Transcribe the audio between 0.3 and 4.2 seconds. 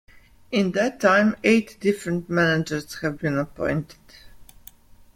In that time eight different managers have been appointed.